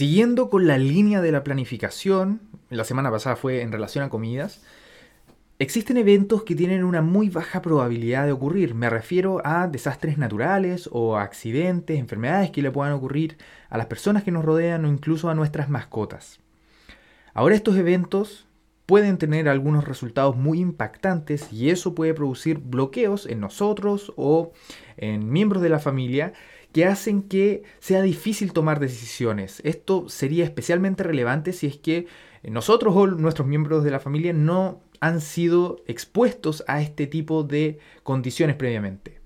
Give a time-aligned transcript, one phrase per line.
[0.00, 4.62] Siguiendo con la línea de la planificación, la semana pasada fue en relación a comidas,
[5.58, 8.74] existen eventos que tienen una muy baja probabilidad de ocurrir.
[8.74, 13.36] Me refiero a desastres naturales o accidentes, enfermedades que le puedan ocurrir
[13.68, 16.40] a las personas que nos rodean o incluso a nuestras mascotas.
[17.34, 18.46] Ahora estos eventos
[18.90, 24.50] pueden tener algunos resultados muy impactantes y eso puede producir bloqueos en nosotros o
[24.96, 26.32] en miembros de la familia
[26.72, 29.62] que hacen que sea difícil tomar decisiones.
[29.62, 32.08] Esto sería especialmente relevante si es que
[32.42, 37.78] nosotros o nuestros miembros de la familia no han sido expuestos a este tipo de
[38.02, 39.20] condiciones previamente.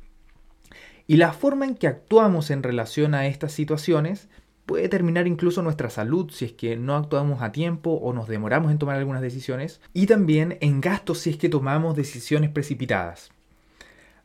[1.06, 4.28] Y la forma en que actuamos en relación a estas situaciones
[4.66, 8.70] puede determinar incluso nuestra salud si es que no actuamos a tiempo o nos demoramos
[8.70, 13.30] en tomar algunas decisiones y también en gastos si es que tomamos decisiones precipitadas.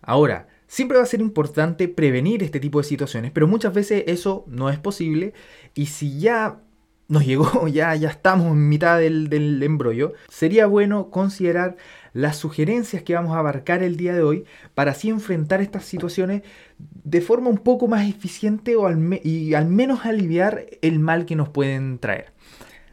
[0.01, 4.45] Ahora, siempre va a ser importante prevenir este tipo de situaciones, pero muchas veces eso
[4.47, 5.33] no es posible
[5.75, 6.61] y si ya
[7.09, 11.75] nos llegó, ya, ya estamos en mitad del, embrollo, sería bueno considerar
[12.13, 16.43] las sugerencias que vamos a abarcar el día de hoy para así enfrentar estas situaciones
[16.77, 18.89] de forma un poco más eficiente o
[19.23, 22.31] y al menos aliviar el mal que nos pueden traer.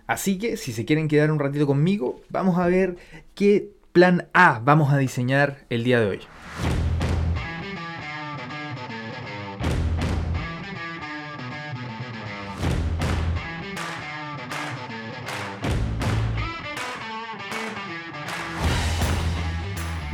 [0.06, 2.96] Así que si se quieren quedar un ratito conmigo, vamos a ver
[3.34, 6.20] qué plan A vamos a diseñar el día de hoy.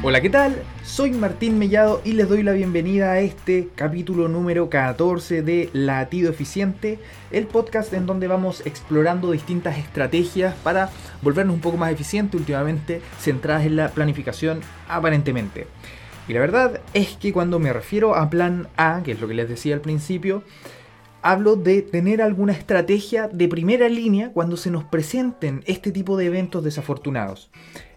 [0.05, 0.61] Hola, ¿qué tal?
[0.83, 6.29] Soy Martín Mellado y les doy la bienvenida a este capítulo número 14 de Latido
[6.29, 6.99] Eficiente,
[7.31, 10.91] el podcast en donde vamos explorando distintas estrategias para
[11.23, 15.69] volvernos un poco más eficientes, últimamente centradas en la planificación aparentemente.
[16.27, 19.35] Y la verdad es que cuando me refiero a plan A, que es lo que
[19.35, 20.43] les decía al principio,
[21.23, 26.27] hablo de tener alguna estrategia de primera línea cuando se nos presenten este tipo de
[26.27, 27.53] eventos desafortunados.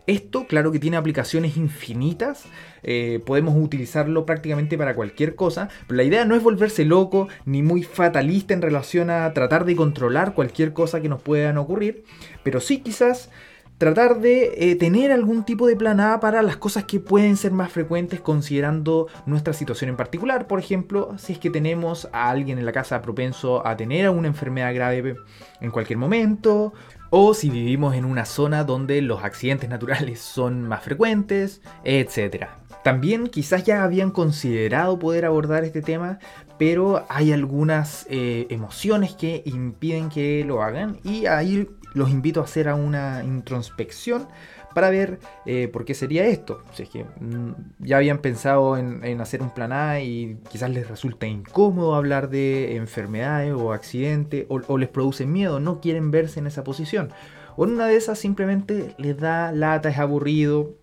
[0.08, 2.46] Esto, claro que tiene aplicaciones infinitas,
[2.84, 7.64] eh, podemos utilizarlo prácticamente para cualquier cosa, pero la idea no es volverse loco ni
[7.64, 12.04] muy fatalista en relación a tratar de controlar cualquier cosa que nos puedan ocurrir,
[12.44, 13.32] pero sí quizás
[13.78, 17.52] tratar de eh, tener algún tipo de plan A para las cosas que pueden ser
[17.52, 20.48] más frecuentes considerando nuestra situación en particular.
[20.48, 24.28] Por ejemplo, si es que tenemos a alguien en la casa propenso a tener una
[24.28, 25.16] enfermedad grave
[25.60, 26.74] en cualquier momento,
[27.18, 32.48] o si vivimos en una zona donde los accidentes naturales son más frecuentes, etc.
[32.84, 36.20] También quizás ya habían considerado poder abordar este tema,
[36.58, 42.44] pero hay algunas eh, emociones que impiden que lo hagan y ahí los invito a
[42.44, 44.28] hacer una introspección
[44.76, 46.62] para ver eh, por qué sería esto.
[46.74, 50.88] Si es que mm, ya habían pensado en, hacer un plan A y quizás les
[50.88, 56.48] resulta incómodo hablar de enfermedades o accidentes o, les produce miedo, no quieren verse en
[56.48, 57.10] esa posición.
[57.56, 60.76] O en una de esas simplemente les da lata, es aburrido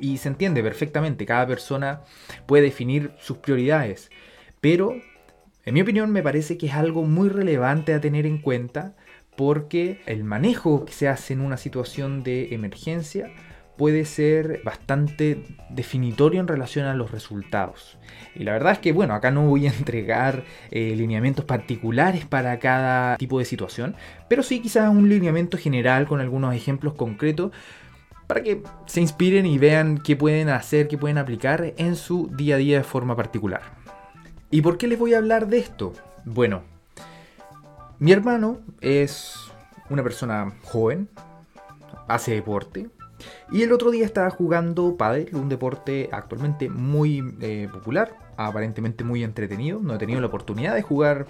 [0.00, 1.24] y se entiende perfectamente.
[1.24, 2.00] Cada persona
[2.46, 4.10] puede definir sus prioridades.
[4.60, 4.94] Pero,
[5.64, 8.94] en mi opinión, me parece que es algo muy relevante a tener en cuenta
[9.36, 13.32] porque el manejo que se hace en una situación de emergencia
[13.80, 17.98] puede ser bastante definitorio en relación a los resultados.
[18.34, 22.58] Y la verdad es que, bueno, acá no voy a entregar eh, lineamientos particulares para
[22.58, 23.96] cada tipo de situación,
[24.28, 27.52] pero sí quizás un lineamiento general con algunos ejemplos concretos
[28.26, 32.56] para que se inspiren y vean qué pueden hacer, qué pueden aplicar en su día
[32.56, 33.79] a día de forma particular.
[34.52, 35.92] ¿Y por qué les voy a hablar de esto?
[36.24, 36.62] Bueno,
[38.00, 39.34] mi hermano es
[39.88, 41.08] una persona joven,
[42.08, 42.88] hace deporte,
[43.52, 49.22] y el otro día estaba jugando pádel, un deporte actualmente muy eh, popular, aparentemente muy
[49.22, 49.78] entretenido.
[49.80, 51.26] No he tenido la oportunidad de jugar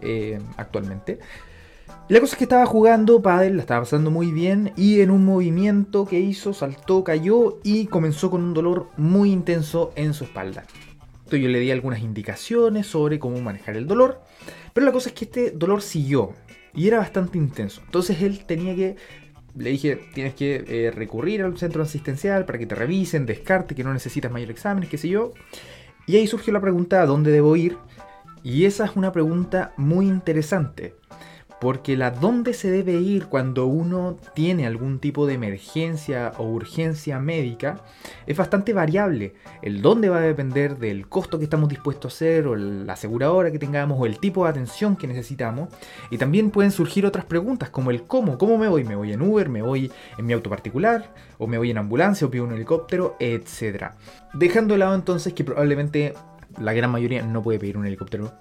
[0.00, 1.18] eh, actualmente.
[2.08, 5.24] la cosa es que estaba jugando pádel, la estaba pasando muy bien y en un
[5.24, 10.64] movimiento que hizo saltó, cayó y comenzó con un dolor muy intenso en su espalda.
[11.36, 14.22] Yo le di algunas indicaciones sobre cómo manejar el dolor
[14.72, 16.32] pero la cosa es que este dolor siguió
[16.74, 17.82] y era bastante intenso.
[17.84, 18.96] Entonces él tenía que
[19.56, 23.82] le dije, tienes que eh, recurrir al centro asistencial para que te revisen, descarte que
[23.82, 25.32] no necesitas mayor exámenes, qué sé yo.
[26.06, 27.76] Y ahí surgió la pregunta, ¿a dónde debo ir?
[28.44, 30.94] Y esa es una pregunta muy interesante,
[31.60, 37.20] porque la dónde se debe ir cuando uno tiene algún tipo de emergencia o urgencia
[37.20, 37.82] médica
[38.26, 39.34] es bastante variable.
[39.60, 43.52] El dónde va a depender del costo que estamos dispuestos a hacer o la aseguradora
[43.52, 45.68] que tengamos o el tipo de atención que necesitamos.
[46.10, 49.20] Y también pueden surgir otras preguntas como el cómo, cómo me voy, me voy en
[49.20, 52.52] Uber, me voy en mi auto particular o me voy en ambulancia o pido un
[52.52, 53.92] helicóptero, etc.
[54.32, 56.14] Dejando de lado entonces que probablemente
[56.58, 58.32] la gran mayoría no puede pedir un helicóptero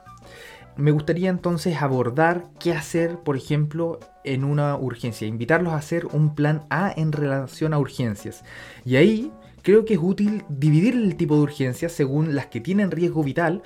[0.79, 6.35] me gustaría entonces abordar qué hacer, por ejemplo, en una urgencia, invitarlos a hacer un
[6.35, 8.43] plan A en relación a urgencias.
[8.85, 9.31] Y ahí
[9.61, 13.61] creo que es útil dividir el tipo de urgencias según las que tienen riesgo vital.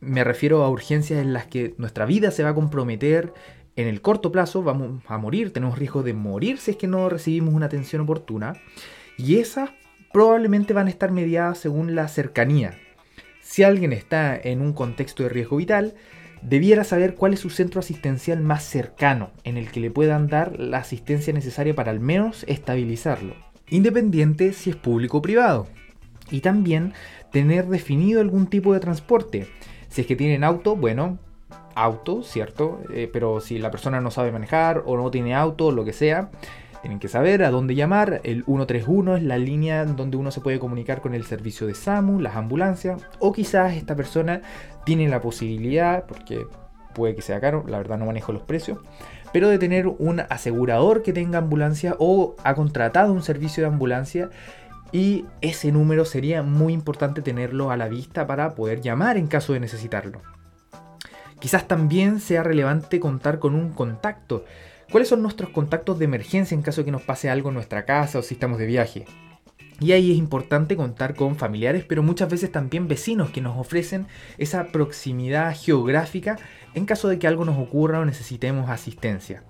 [0.00, 3.34] Me refiero a urgencias en las que nuestra vida se va a comprometer
[3.76, 7.08] en el corto plazo, vamos a morir, tenemos riesgo de morir si es que no
[7.08, 8.54] recibimos una atención oportuna.
[9.18, 9.70] Y esas
[10.12, 12.78] probablemente van a estar mediadas según la cercanía.
[13.42, 15.94] Si alguien está en un contexto de riesgo vital,
[16.42, 20.58] debiera saber cuál es su centro asistencial más cercano, en el que le puedan dar
[20.58, 23.34] la asistencia necesaria para al menos estabilizarlo,
[23.68, 25.66] independiente si es público o privado.
[26.30, 26.92] Y también
[27.32, 29.48] tener definido algún tipo de transporte.
[29.88, 31.18] Si es que tienen auto, bueno,
[31.74, 32.80] auto, ¿cierto?
[32.92, 35.92] Eh, pero si la persona no sabe manejar o no tiene auto, o lo que
[35.92, 36.30] sea,
[36.80, 38.20] tienen que saber a dónde llamar.
[38.24, 42.20] El 131 es la línea donde uno se puede comunicar con el servicio de SAMU,
[42.20, 43.02] las ambulancias.
[43.18, 44.42] O quizás esta persona
[44.84, 46.46] tiene la posibilidad, porque
[46.94, 48.78] puede que sea caro, la verdad no manejo los precios,
[49.32, 54.30] pero de tener un asegurador que tenga ambulancia o ha contratado un servicio de ambulancia
[54.90, 59.52] y ese número sería muy importante tenerlo a la vista para poder llamar en caso
[59.52, 60.22] de necesitarlo.
[61.40, 64.44] Quizás también sea relevante contar con un contacto
[64.90, 67.84] ¿Cuáles son nuestros contactos de emergencia en caso de que nos pase algo en nuestra
[67.84, 69.04] casa o si estamos de viaje?
[69.80, 74.06] Y ahí es importante contar con familiares, pero muchas veces también vecinos que nos ofrecen
[74.38, 76.38] esa proximidad geográfica
[76.74, 79.44] en caso de que algo nos ocurra o necesitemos asistencia.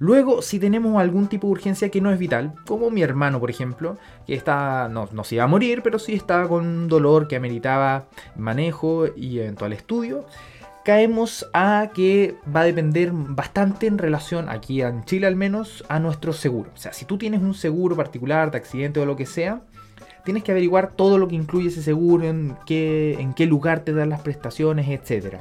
[0.00, 3.50] Luego, si tenemos algún tipo de urgencia que no es vital, como mi hermano, por
[3.50, 7.36] ejemplo, que está, no, no se iba a morir, pero sí estaba con dolor que
[7.36, 10.24] ameritaba manejo y eventual estudio,
[10.84, 15.98] caemos a que va a depender bastante en relación, aquí en Chile al menos, a
[16.00, 16.70] nuestro seguro.
[16.74, 19.62] O sea, si tú tienes un seguro particular de accidente o lo que sea,
[20.24, 23.92] tienes que averiguar todo lo que incluye ese seguro, en qué, en qué lugar te
[23.92, 25.36] dan las prestaciones, etc.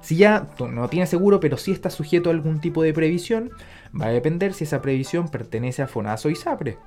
[0.00, 3.50] Si ya no tienes seguro, pero sí estás sujeto a algún tipo de previsión,
[3.98, 6.78] va a depender si esa previsión pertenece a FONASO y SAPRE.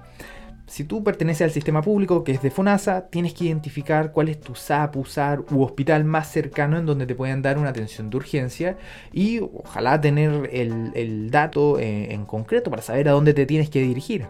[0.69, 4.39] Si tú perteneces al sistema público que es de FONASA, tienes que identificar cuál es
[4.39, 8.17] tu SAP, USAR u hospital más cercano en donde te puedan dar una atención de
[8.17, 8.77] urgencia
[9.11, 13.81] y ojalá tener el, dato eh, en concreto para saber a dónde te tienes que
[13.81, 14.27] dirigir.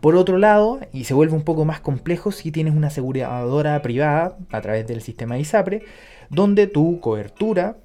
[0.00, 4.36] Por otro lado, y se vuelve un poco más complejo si tienes una aseguradora privada
[4.52, 5.82] a través del sistema ISAPRE,
[6.30, 7.78] donde tu cobertura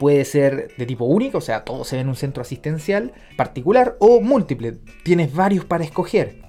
[0.00, 3.96] puede ser de tipo único, o sea, todo se ve en un centro asistencial particular
[4.00, 4.78] o múltiple.
[5.04, 6.42] Tienes varios para escoger.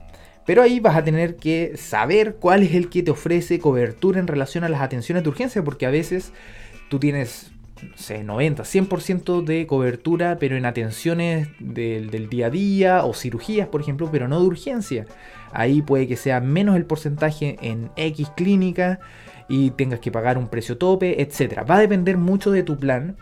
[0.46, 4.28] Pero ahí vas a tener que saber cuál es el que te ofrece cobertura en
[4.28, 6.34] relación a las atenciones de urgencia, porque a veces
[6.90, 7.52] tú tienes,
[7.82, 13.14] no sé, 90, 100% de cobertura, pero en atenciones del, del, día a día o
[13.14, 15.06] cirugías, por ejemplo, pero no de urgencia.
[15.52, 19.00] Ahí puede que sea menos el porcentaje en X clínica
[19.48, 21.66] y tengas que pagar un precio tope, etc.
[21.70, 23.16] Va a depender mucho de tu plan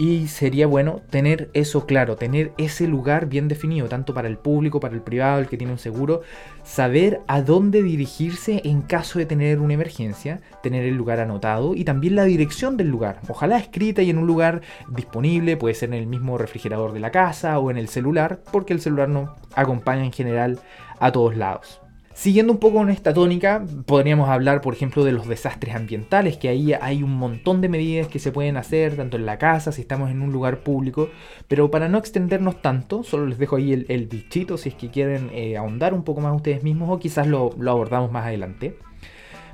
[0.00, 4.80] y sería bueno tener eso claro, tener ese lugar bien definido, tanto para el público,
[4.80, 6.22] para el privado, el que tiene un seguro,
[6.62, 11.84] saber a dónde dirigirse en caso de tener una emergencia, tener el lugar anotado y
[11.84, 13.20] también la dirección del lugar.
[13.28, 17.10] Ojalá escrita y en un lugar disponible, puede ser en el mismo refrigerador de la
[17.10, 20.60] casa o en el celular, porque el celular no acompaña en general
[20.98, 21.79] a todos lados.
[22.12, 26.48] Siguiendo un poco con esta tónica, podríamos hablar, por ejemplo, de los desastres ambientales, que
[26.48, 29.82] ahí hay un montón de medidas que se pueden hacer, tanto en la casa, si
[29.82, 31.08] estamos en un lugar público,
[31.46, 35.30] pero para no extendernos tanto, solo les dejo ahí el, bichito si es que quieren
[35.32, 38.76] eh, ahondar un poco más ustedes mismos o quizás lo, lo abordamos más adelante.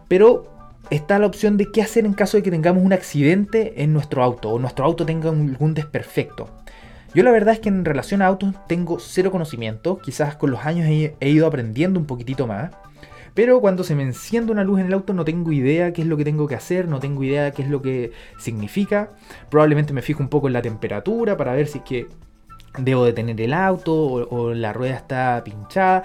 [0.09, 0.51] Pero
[0.91, 4.23] está la opción de qué hacer en caso de que tengamos un accidente en nuestro
[4.23, 6.49] auto o nuestro auto tenga algún desperfecto.
[7.17, 10.67] Yo la verdad es que en relación a autos tengo cero conocimiento, quizás con los
[10.67, 12.73] años he, ido aprendiendo un poquitito más.
[13.33, 16.09] Pero cuando se me enciende una luz en el auto no tengo idea qué es
[16.09, 19.13] lo que tengo que hacer, no tengo idea qué es lo que significa.
[19.49, 22.07] Probablemente me fijo un poco en la temperatura para ver si es que
[22.77, 26.05] debo detener el auto o, la rueda está pinchada.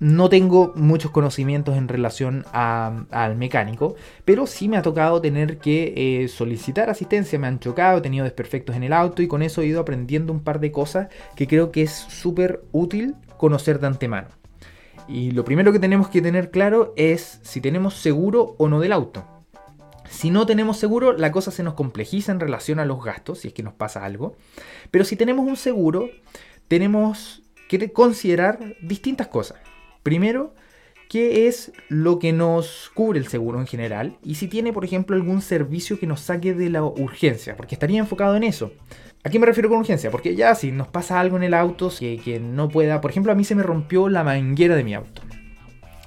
[0.00, 5.92] No tengo muchos conocimientos en relación al mecánico, pero sí me ha tocado tener que
[5.94, 7.38] eh, solicitar asistencia.
[7.38, 10.32] Me han chocado, he tenido desperfectos en el auto y con eso he ido aprendiendo
[10.32, 14.28] un par de cosas que creo que es súper útil conocer de antemano.
[15.06, 18.92] Y lo primero que tenemos que tener claro es si tenemos seguro o no del
[18.92, 19.26] auto.
[20.08, 23.48] Si no tenemos seguro, la cosa se nos complejiza en relación a los gastos, si
[23.48, 24.34] es que nos pasa algo.
[24.90, 26.08] Pero si tenemos un seguro,
[26.68, 29.58] tenemos que considerar distintas cosas.
[30.02, 30.54] Primero,
[31.08, 35.16] qué es lo que nos cubre el seguro en general y si tiene, por ejemplo,
[35.16, 38.72] algún servicio que nos saque de la urgencia, porque estaría enfocado en eso.
[39.22, 40.10] ¿A qué me refiero con urgencia?
[40.10, 43.32] Porque ya si nos pasa algo en el auto que, que no pueda, por ejemplo,
[43.32, 45.22] a mí se me rompió la manguera de mi auto.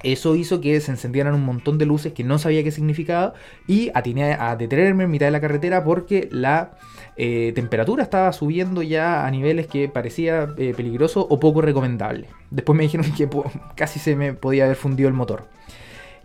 [0.03, 3.33] Eso hizo que se encendieran un montón de luces que no sabía qué significaba
[3.67, 6.71] y atiné a detenerme en mitad de la carretera porque la
[7.15, 12.27] eh, temperatura estaba subiendo ya a niveles que parecía eh, peligroso o poco recomendable.
[12.51, 13.29] Después me dijeron que
[13.75, 15.47] casi se me podía haber fundido el motor.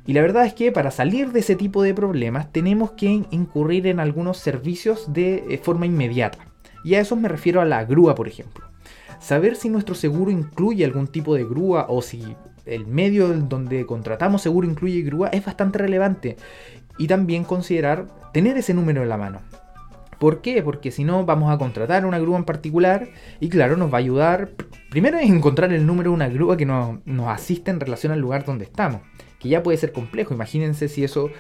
[0.07, 3.87] Y la verdad es que para salir de ese tipo de problemas tenemos que incurrir
[3.87, 6.39] en algunos servicios de eh, forma inmediata.
[6.83, 8.65] Y a eso me refiero a la grúa, por ejemplo.
[9.21, 12.23] Saber si nuestro seguro incluye algún tipo de grúa o si
[12.69, 16.37] el medio donde contratamos seguro incluye grúa es bastante relevante.
[16.99, 19.41] Y también considerar tener ese número en la mano.
[20.19, 20.63] ¿Por qué?
[20.63, 23.09] Porque si no vamos a contratar una grúa en particular
[23.39, 24.51] y claro, nos va a ayudar.
[24.91, 28.19] Primero es encontrar el número de una grúa que nos, nos asiste en relación al
[28.19, 29.03] lugar donde estamos.
[29.39, 30.35] Que ya puede ser complejo.
[30.35, 31.31] Imagínense si eso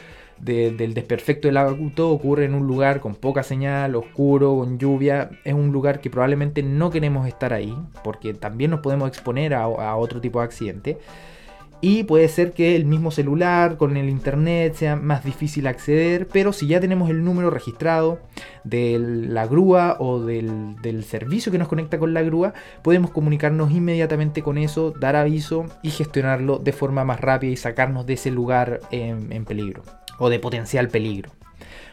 [0.40, 5.54] del desperfecto del auto ocurre en un lugar con poca señal, oscuro, con lluvia, es
[5.54, 10.20] un lugar que probablemente no queremos estar ahí, porque también nos podemos exponer a otro
[10.20, 10.98] tipo de accidente.
[11.80, 16.52] Y puede ser que el mismo celular con el internet sea más difícil acceder, pero
[16.52, 18.18] si ya tenemos el número registrado
[18.64, 22.52] de la grúa o del, servicio que nos conecta con la grúa,
[22.82, 28.06] podemos comunicarnos inmediatamente con eso, dar aviso y gestionarlo de forma más rápida y sacarnos
[28.06, 29.84] de ese lugar en peligro
[30.18, 31.30] o de potencial peligro.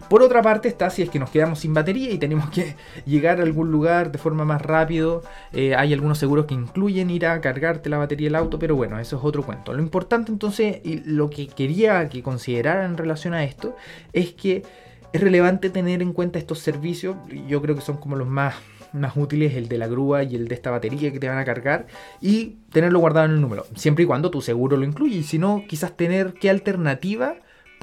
[0.10, 3.39] Por otra parte está si es que nos quedamos sin batería y tenemos que llegar
[3.39, 5.24] a algún lugar de forma más rápido.
[5.51, 9.00] Eh, hay algunos seguros que incluyen ir a cargarte la batería del auto, pero bueno,
[9.00, 9.74] eso es otro cuento.
[9.74, 13.75] Lo importante entonces, y lo que quería que consideraran en relación a esto,
[14.13, 14.63] es que
[15.12, 17.15] es relevante tener en cuenta estos servicios.
[17.48, 18.53] Yo creo que son como los más
[18.94, 21.44] más útiles, el de la grúa y el de esta batería que te van a
[21.44, 21.86] cargar,
[22.22, 25.38] y tenerlo guardado en el número, siempre y cuando tu seguro lo incluye, y si
[25.38, 27.36] no, quizás tener qué alternativa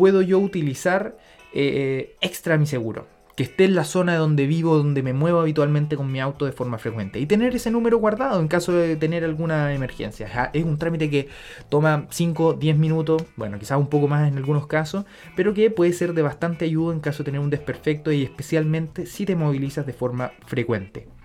[0.03, 1.17] puedo yo utilizar
[1.55, 3.07] eh, extra mi seguro.
[3.37, 6.51] Que esté en la zona donde vivo, donde me muevo habitualmente con mi auto de
[6.51, 7.21] forma frecuente.
[7.21, 10.51] Y tener ese número guardado en caso de tener alguna emergencia.
[10.53, 11.29] Es un trámite que
[11.69, 15.05] toma 5, 10 minutos, bueno, quizás un poco más en algunos casos,
[15.37, 19.07] pero que puede ser de bastante ayuda en caso de tener un desperfecto y especialmente
[19.07, 21.22] si te movilizas de forma frecuente.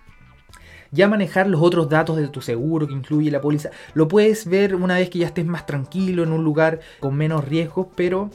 [0.91, 4.75] Ya manejar los otros datos de tu seguro que incluye la póliza, lo puedes ver
[4.75, 8.29] una vez que ya estés más tranquilo en un lugar con menos riesgos, pero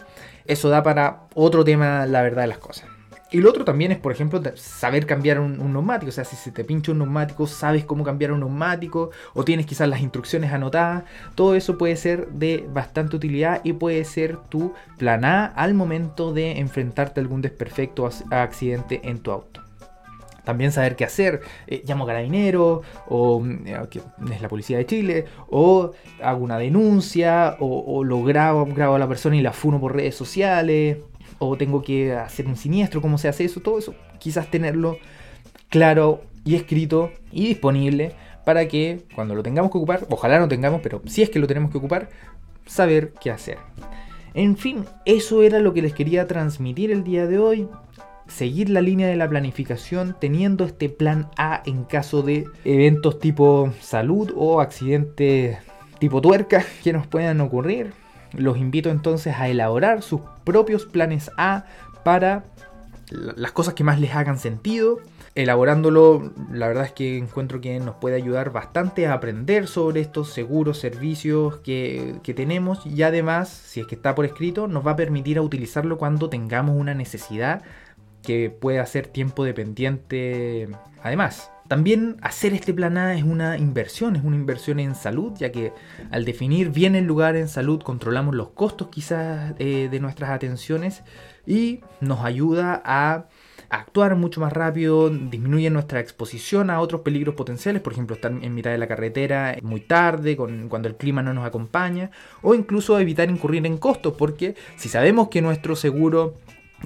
[0.45, 2.87] eso da para otro tema, la verdad de las cosas.
[3.33, 6.11] Y lo otro también es, por ejemplo, saber cambiar un, neumático.
[6.11, 9.65] O sea, si se te pincha un neumático, sabes cómo cambiar un neumático o tienes
[9.65, 11.05] quizás las instrucciones anotadas.
[11.35, 16.35] Todo eso puede ser de bastante utilidad y puede ser tu plan A al momento
[16.35, 19.63] de enfrentarte a algún desperfecto o accidente en tu auto.
[20.45, 21.41] También saber qué hacer.
[21.67, 23.77] Eh, llamo a carabinero, o eh,
[24.33, 29.09] es la policía de Chile, o hago una denuncia, o, lo grabo, grabo a la
[29.09, 30.99] persona y la funo por redes sociales,
[31.39, 33.95] o tengo que hacer un siniestro, cómo se hace eso, todo eso.
[34.19, 34.99] Quizás tenerlo
[35.69, 38.13] claro y escrito y disponible
[38.45, 41.47] para que cuando lo tengamos que ocupar, ojalá no tengamos, pero si es que lo
[41.47, 42.09] tenemos que ocupar,
[42.67, 43.59] saber qué hacer.
[44.35, 47.69] En fin, eso era lo que les quería transmitir el día de hoy
[48.29, 53.73] seguir la línea de la planificación teniendo este plan A en caso de eventos tipo
[53.81, 55.59] salud o accidentes
[55.99, 57.93] tipo tuerca que nos puedan ocurrir.
[58.33, 61.65] Los invito entonces a elaborar sus propios planes A
[62.05, 62.45] para
[63.11, 64.99] las cosas que más les hagan sentido.
[65.35, 70.31] Elaborándolo, la verdad es que encuentro que nos puede ayudar bastante a aprender sobre estos
[70.31, 74.91] seguros servicios que, que, tenemos y además, si es que está por escrito, nos va
[74.91, 77.63] a permitir a utilizarlo cuando tengamos una necesidad
[78.23, 80.69] que puede hacer tiempo dependiente
[81.03, 81.51] además.
[81.69, 85.73] También hacer este plan A es una inversión, es una inversión en salud, ya que
[86.11, 91.03] al definir bien el lugar en salud controlamos los costos quizás eh, de nuestras atenciones
[91.47, 93.27] y nos ayuda a
[93.71, 98.55] actuar mucho más rápido, disminuye nuestra exposición a otros peligros potenciales, por ejemplo, estar en
[98.55, 102.11] mitad de la carretera muy tarde, cuando el clima no nos acompaña,
[102.43, 106.35] o incluso evitar incurrir en costos, porque si sabemos que nuestro seguro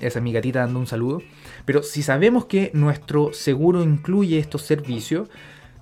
[0.00, 1.22] esa es mi gatita dando un saludo.
[1.64, 5.28] Pero si sabemos que nuestro seguro incluye estos servicios,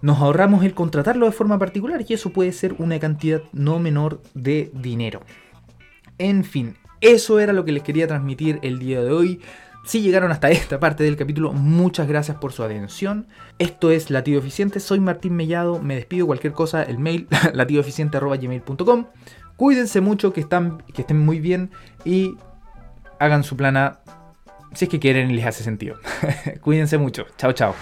[0.02, 4.20] nos ahorramos el contratarlo de forma particular y eso puede ser una cantidad no menor
[4.34, 5.20] de dinero.
[6.18, 9.40] En fin, eso era lo que les quería transmitir el día de hoy.
[9.84, 13.26] Si llegaron hasta esta parte del capítulo, muchas gracias por su atención.
[13.58, 19.06] Esto es Latido Eficiente, soy Martín Mellado, me despido cualquier cosa, el mail latidoeficiente.gmail.com.
[19.56, 21.70] Cuídense mucho, que, están, que estén muy bien
[22.04, 22.36] y
[23.24, 24.00] hagan su plana
[24.74, 25.96] si es que quieren y les hace sentido.
[26.60, 27.26] Cuídense mucho.
[27.38, 27.74] Chao, chao.